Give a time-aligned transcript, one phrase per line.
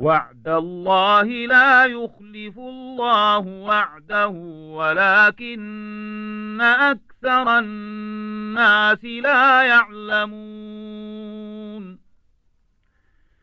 [0.00, 4.28] وعد الله لا يخلف الله وعده
[4.76, 11.20] ولكن أكثر الناس لا يعلمون.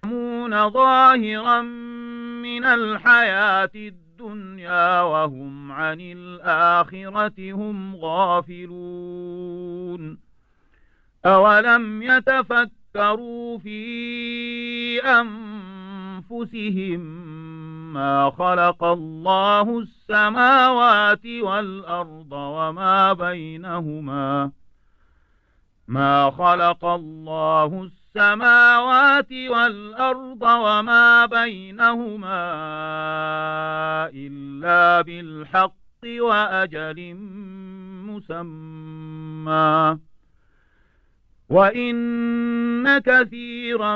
[0.03, 1.61] يعلمون ظاهرا
[2.41, 9.47] من الحياة الدنيا وهم عن الآخرة هم غافلون.
[11.25, 15.66] أولم يتفكروا في أنفسهم
[16.41, 16.99] أنفسهم
[17.93, 24.51] ما خلق الله السماوات والأرض وما بينهما.
[25.87, 32.39] ما خلق الله السماوات والأرض وما بينهما
[34.13, 35.73] إلا بالحق
[36.05, 37.15] وأجل
[38.07, 39.97] مسمى.
[41.49, 43.95] وإن كثيرا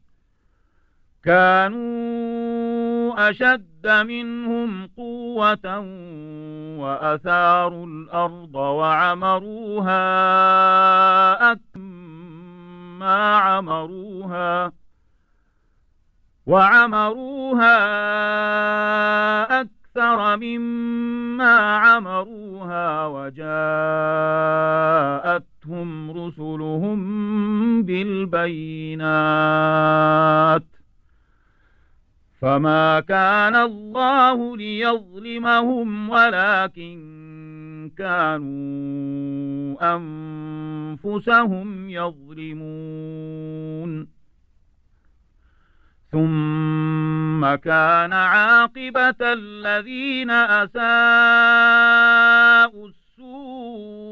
[1.23, 5.79] كانوا أشد منهم قوة
[6.79, 10.01] وأثاروا الأرض وعمروها
[11.51, 14.71] أكما عمروها
[16.45, 17.77] وعمروها
[19.61, 23.51] أكثر مما عمروها وجاءتهم
[26.11, 26.99] رسلهم
[27.83, 29.01] بالبينات
[32.41, 37.01] فما كان الله ليظلمهم ولكن
[37.97, 43.41] كانوا أنفسهم يظلمون
[46.11, 50.87] ثم كان عاقبة الذين أساءوا
[52.87, 54.11] السوء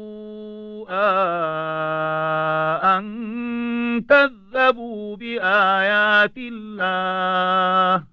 [2.84, 8.09] أن كذبوا بآيات الله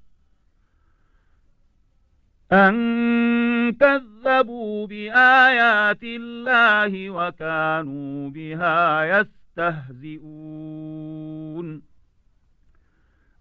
[2.52, 9.04] أن كذبوا بآيات الله وكانوا بها
[9.58, 10.28] يستهزئون.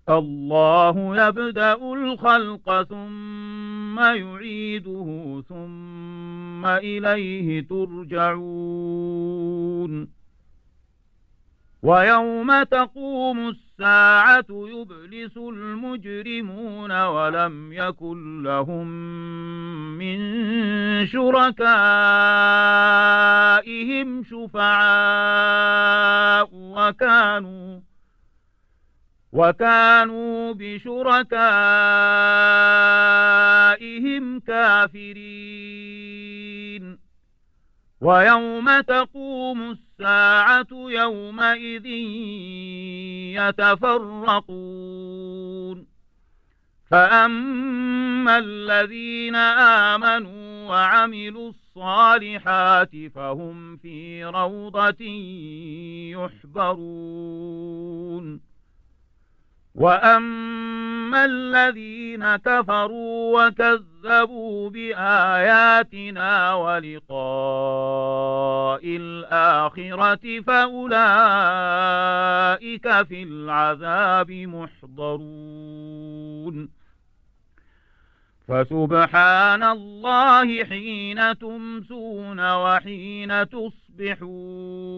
[0.09, 9.17] الله يبدأ الخلق ثم يعيده ثم إليه ترجعون.
[11.83, 18.87] ويوم تقوم الساعة يبلس المجرمون ولم يكن لهم
[19.99, 20.17] من
[21.07, 21.57] شركائهم
[24.25, 25.69] شفعاء
[26.53, 27.81] وكانوا
[29.33, 31.21] وكانوا بشركائهم
[34.41, 35.87] كافرين.
[38.01, 39.86] ويوم تقوم الساعة
[40.73, 41.87] يومئذ
[43.37, 44.77] يتفرقون.
[46.91, 55.05] فأما الذين آمنوا وعملوا الصالحات فهم في روضة
[56.65, 58.41] يحبرون
[59.77, 68.01] وأما الذين كفروا وكذبوا بآياتنا ولقاء
[68.85, 70.97] الآخرة فأولئك
[73.03, 75.77] في العذاب محضرون
[78.49, 84.97] فسبحان الله حين تمسون وحين تصبحون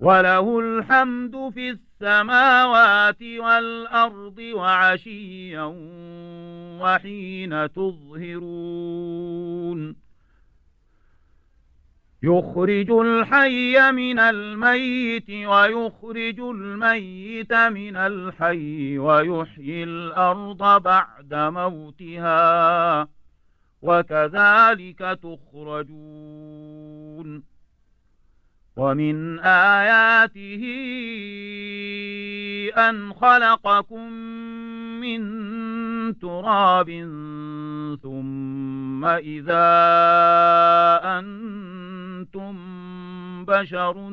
[0.00, 1.70] وله الحمد في
[2.02, 5.64] السماوات والأرض وعشيا
[6.80, 9.28] وحين تظهرون.
[12.22, 23.08] يخرج الحي من الميت ويخرج الميت من الحي ويحيي الأرض بعد موتها
[23.82, 26.68] وكذلك تخرجون.
[28.78, 30.64] ومن آياته
[32.76, 34.12] أن خلقكم
[35.02, 35.20] من
[36.18, 36.90] تراب
[38.02, 39.70] ثم إذا
[41.04, 42.54] أنتم
[43.44, 44.12] بشر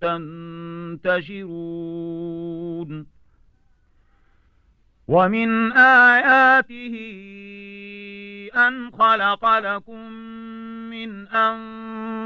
[0.00, 1.94] تنتشرون.
[5.08, 6.94] ومن آياته
[8.56, 10.12] أن خلق لكم
[10.90, 11.93] من أنفسكم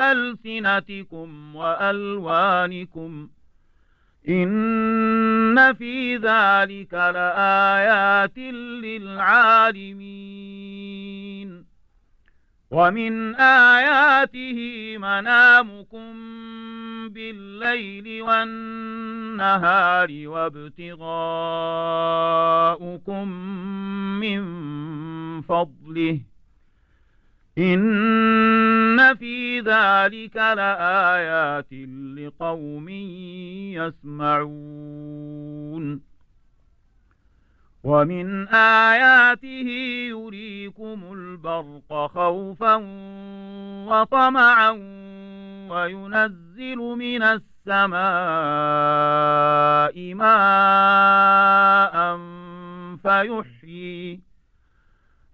[0.00, 3.28] ألسنتكم وألوانكم
[4.28, 8.38] إن في ذلك لآيات
[8.84, 10.06] للعالمين
[12.70, 14.58] ومن آياته
[14.98, 16.14] منامكم
[17.08, 21.18] بالليل والنهار وابتغاؤكم
[24.20, 24.42] من
[25.42, 26.20] فضله
[29.14, 31.72] في ذلك لآيات
[32.18, 32.88] لقوم
[34.78, 36.00] يسمعون
[37.84, 39.68] ومن آياته
[40.08, 42.74] يريكم البرق خوفا
[43.88, 44.70] وطمعا
[45.70, 47.94] وينزل من السماء
[50.14, 51.96] ماء
[52.96, 54.25] فيحيي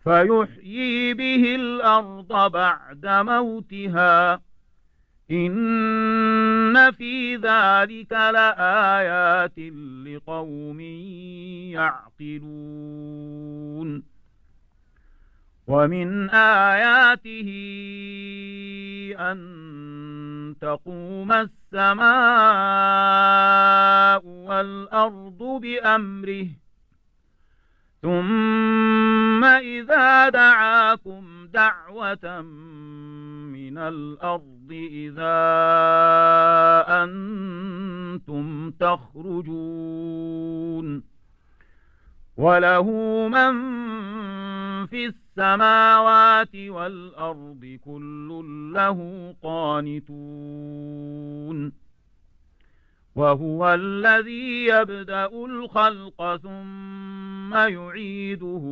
[0.05, 4.41] فيحيي به الأرض بعد موتها.
[5.31, 9.59] إن في ذلك لآيات
[10.07, 10.81] لقوم
[11.71, 14.03] يعقلون.
[15.67, 17.49] ومن آياته
[19.19, 22.07] أن تقوم السماء
[24.27, 26.47] والأرض بأمره.
[28.03, 32.41] ثم إذا دعاكم دعوة
[33.53, 35.43] من الأرض إذا
[37.05, 39.83] أنتم تخرجون
[42.37, 42.91] وله
[43.29, 43.53] من
[44.87, 48.29] في السماوات والأرض كل
[48.75, 50.93] له قانتون
[53.15, 56.92] وهو الذي يبدأ الخلق ثم
[57.55, 58.63] يعيده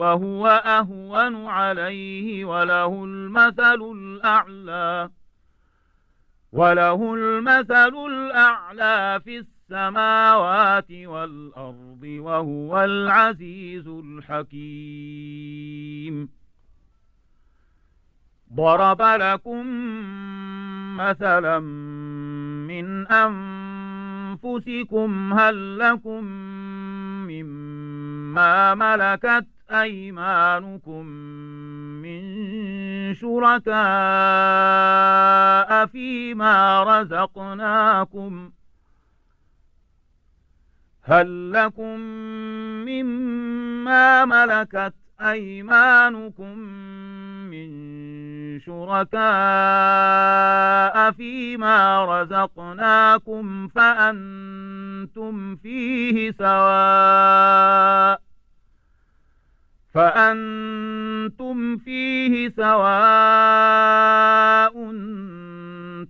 [0.00, 5.10] وهو أهون عليه وله المثل الأعلى
[6.52, 15.20] وله المثل الأعلى في السماوات والأرض وهو العزيز الحكيم.
[18.54, 19.66] ضرب لكم
[20.96, 21.58] مثلا
[22.68, 23.06] من
[24.36, 26.49] أنفسكم هل لكم
[28.30, 31.06] مما ملكت أيمانكم
[32.02, 32.20] من
[33.14, 33.76] شركاء
[35.86, 38.50] فيما رزقناكم
[41.02, 42.00] هل لكم
[42.86, 46.58] مما ملكت أيمانكم
[47.50, 47.70] من
[48.60, 49.20] شركاء
[51.10, 54.69] فيما رزقناكم فأنتم
[55.56, 58.20] فيه سواء
[59.94, 63.90] فأنتم فيه سواء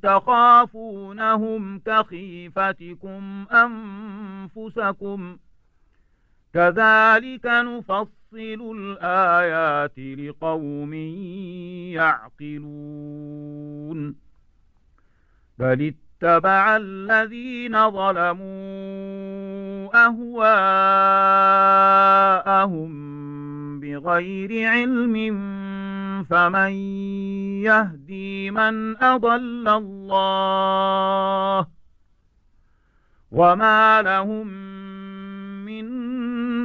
[0.02, 5.36] تخافونهم كخيفتكم أنفسكم
[6.54, 10.94] كذلك نفصل الآيات لقوم
[11.94, 14.14] يعقلون
[16.22, 18.50] اتبع الذين ظلموا
[20.06, 21.00] أهواءهم
[23.80, 25.14] بغير علم
[26.24, 26.72] فمن
[27.64, 31.66] يهدي من أضل الله
[33.30, 34.46] وما لهم
[35.64, 35.84] من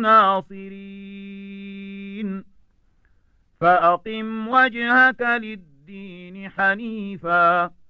[0.02, 1.56] ناصرين.
[3.62, 7.85] فأقم وجهك للدين حنيفا.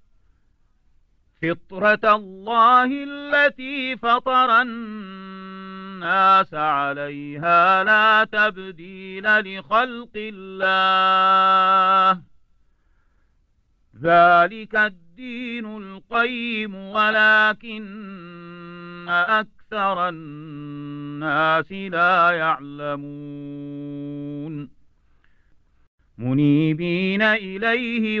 [1.54, 10.62] فطرة الله التي فطر الناس عليها لا تبديل لخلق الله.
[14.02, 17.86] ذلك الدين القيم ولكن
[19.08, 23.76] أكثر الناس لا يعلمون.
[26.18, 28.20] منيبين إليه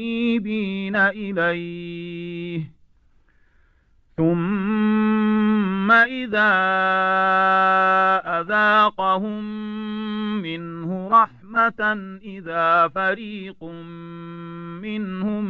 [0.00, 2.72] منيبين إليه.
[4.16, 6.52] ثم إذا
[8.40, 9.44] أذاقهم
[10.42, 13.64] منه رحمة إذا فريق
[14.82, 15.46] منهم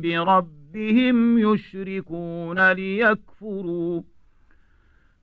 [0.00, 4.02] بربهم يشركون ليكفروا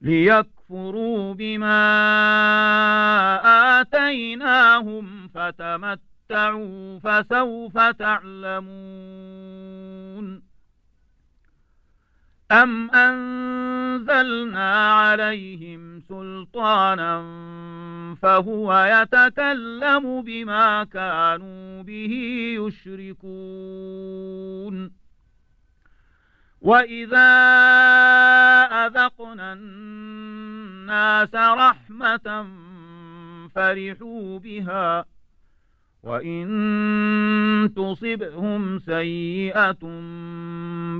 [0.01, 1.79] ليكفروا بما
[3.81, 5.27] آتيناهم
[6.29, 8.69] فتمتعوا فسوف تعلمون
[12.51, 17.25] أم أنزلنا عليهم سلطانا
[18.21, 22.13] فهو يتكلم بما كانوا به
[22.59, 23.19] يشركون
[26.61, 27.29] وإذا
[28.85, 32.47] أذقنا الناس رحمة
[33.55, 35.05] فرحوا بها
[36.03, 39.79] وإن تصبهم سيئة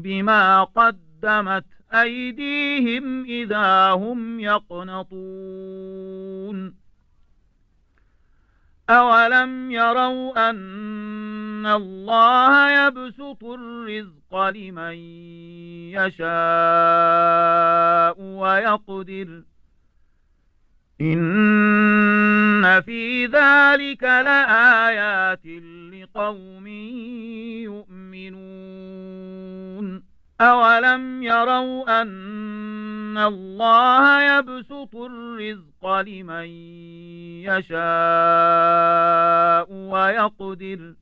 [0.04, 5.20] بما قدمت أيديهم إذا هم يقنطون.
[8.90, 14.94] أولم يروا أن الله يبسط الرزق لمن
[15.94, 16.30] يشاء
[18.22, 19.44] ويقدر
[21.02, 25.46] إن في ذلك لآيات
[25.94, 26.68] لقوم
[28.18, 30.04] يؤمنون
[30.42, 36.46] أولم يروا أن الله يبسط الرزق لمن
[37.48, 37.74] يشاء
[39.72, 40.94] ويقدر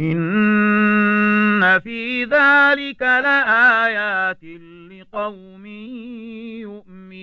[0.00, 4.44] إن في ذلك لآيات
[4.90, 7.15] لقوم يؤمنون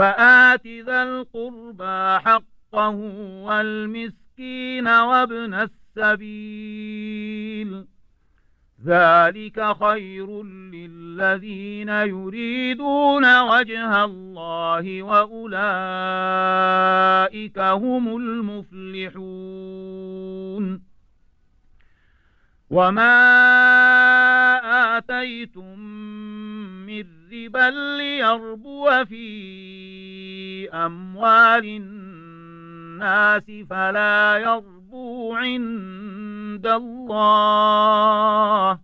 [0.00, 2.96] فآت ذا القربى حقه
[3.44, 7.84] والمسكين وابن السبيل.
[8.86, 15.58] ذلك خير للذين يريدون وجه الله وأولئك
[17.58, 19.30] هم المفلحون.
[22.70, 23.36] وما
[24.98, 25.78] آتيتم
[26.86, 38.78] من ربا ليربو في أموال الناس فلا يربو عند الله.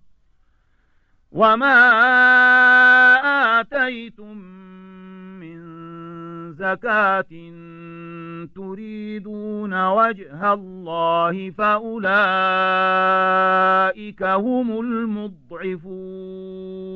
[1.33, 1.81] وما
[3.61, 4.37] آتيتم
[5.41, 5.59] من
[6.53, 7.33] زكاة
[8.55, 12.13] تريدون وجه الله فأولئك
[14.23, 16.96] هم المضعفون.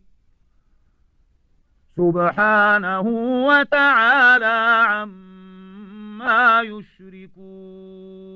[1.97, 3.01] سبحانه
[3.47, 8.31] وتعالى عما يشركون.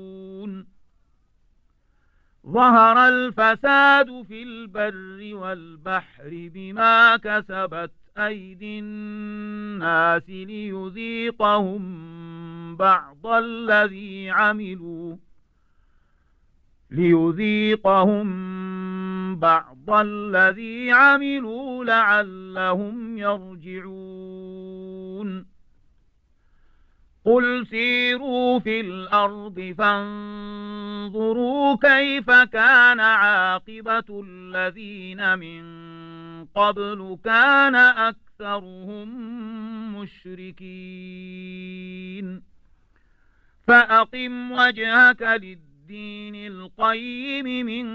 [2.46, 11.86] ظهر الفساد في البر والبحر بما كسبت أيدي الناس ليذيقهم
[12.76, 15.16] بعض الذي عملوا
[16.90, 18.26] ليذيقهم
[19.34, 24.66] بعض الذي عملوا لعلهم يرجعون.
[27.24, 35.64] قل سيروا في الأرض فانظروا كيف كان عاقبة الذين من
[36.44, 39.08] قبل كان أكثرهم
[40.00, 41.46] مشركين.
[43.66, 45.65] فأقم وجهك للدين
[46.34, 47.86] القيم من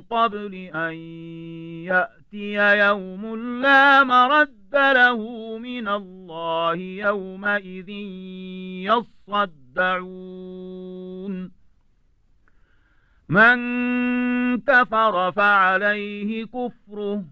[0.00, 0.94] قبل أن
[1.84, 5.18] يأتي يوم لا مرد له
[5.58, 7.88] من الله يومئذ
[9.28, 10.42] يصدعون.
[13.28, 13.56] من
[14.60, 17.24] كفر فعليه كفره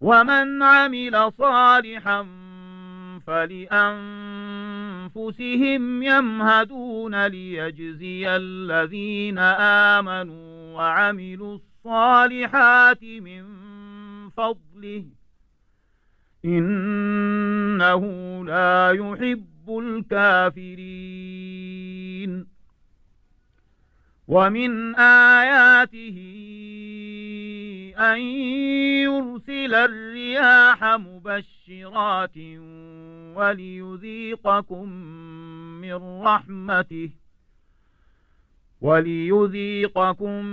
[0.00, 2.26] ومن عمل صالحا
[5.08, 9.38] فلأنفسهم يمهدون ليجزي الذين
[9.98, 13.44] آمنوا وعملوا الصالحات من
[14.28, 15.04] فضله.
[16.44, 18.04] إنه
[18.44, 20.92] لا يحب الكافرين.
[24.28, 26.18] ومن آياته
[27.98, 28.20] أن
[29.02, 32.36] يرسل الرياح مبشرات
[33.36, 34.88] وليذيقكم
[35.80, 37.10] من رحمته
[38.80, 40.44] وليذيقكم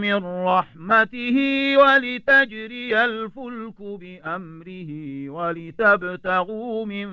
[0.00, 1.36] من رحمته
[1.78, 4.90] ولتجري الفلك بأمره
[5.30, 7.08] ولتبتغوا من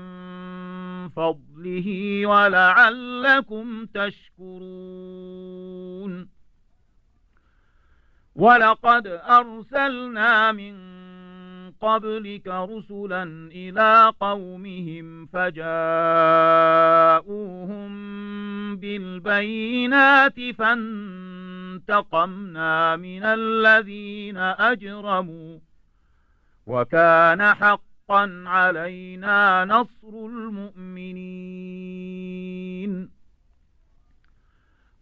[1.10, 5.44] فضله ولعلكم تشكرون.
[8.36, 10.93] ولقد أرسلنا من
[11.84, 15.64] قبلك رسلا إلى قومهم فجاءوهم
[18.76, 20.40] بالبينات
[21.80, 22.16] فانتقمنا
[22.96, 25.60] من الذين أجرموا
[26.68, 31.83] وكان حقا علينا نصر المؤمنين.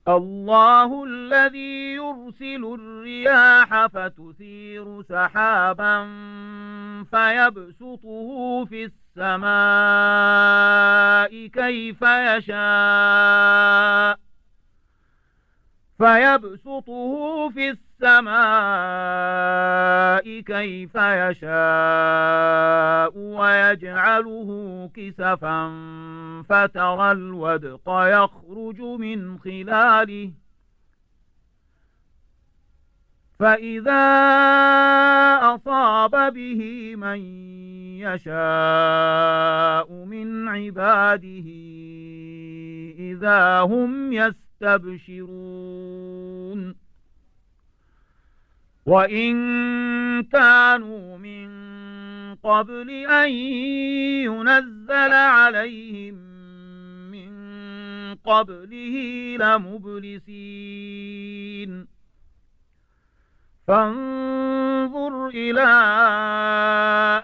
[0.07, 6.03] الله الذي يرسل الرياح فتثير سحابا
[7.11, 9.47] فيبسطه في السماء
[11.47, 12.51] كيف يشاء
[15.97, 17.90] فيبسطه في السماء
[20.41, 21.51] كيف يشاء
[23.17, 24.49] ويجعله
[24.95, 25.71] كسفا
[26.49, 30.31] فترى الودق يخرج من خلاله.
[33.39, 34.03] فإذا
[35.55, 37.19] أصاب به من
[37.99, 41.47] يشاء من عباده
[42.99, 45.90] إذا هم يستبشرون.
[48.85, 51.51] وإن كانوا من
[52.35, 53.29] قبل أن
[54.25, 56.13] ينزل عليهم
[57.11, 57.31] من
[58.15, 58.95] قبله
[59.39, 60.71] لمبلسين
[63.67, 65.67] فانظر إلى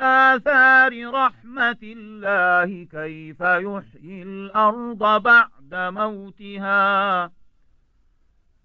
[0.01, 7.31] آثار رحمة الله كيف يحيي الأرض بعد موتها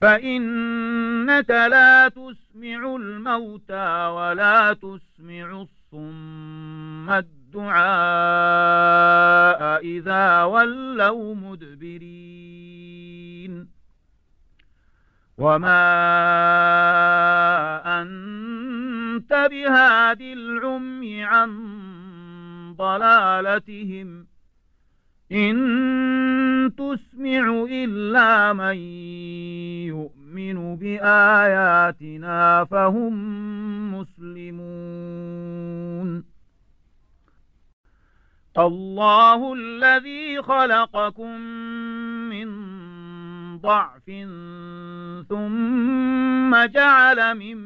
[0.00, 7.78] فإنك لا تسمع الموتى ولا تسمع الصم الدعاء
[9.84, 12.58] إذا ولوا مدبرين.
[15.38, 15.82] وما
[18.02, 21.50] أنت بهاد العمي عن
[22.76, 24.26] ضلالتهم.
[25.32, 26.17] إن
[26.70, 28.76] تسمع إلا من
[29.86, 33.14] يؤمن بآياتنا فهم
[33.94, 35.58] مسلمون.
[38.58, 41.40] الله الذي خلقكم
[42.30, 42.48] من
[43.58, 44.04] ضعف
[45.28, 47.58] ثم جعل من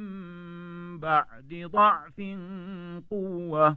[0.99, 2.21] بعد ضعف
[3.11, 3.77] قوة.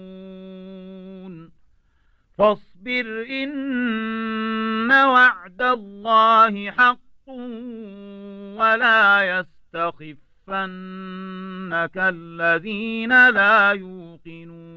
[2.37, 6.97] فاصبر إن وعد الله حق
[8.59, 9.21] ولا
[9.75, 10.37] يستخفنك
[11.97, 14.70] الذين لا يوقنون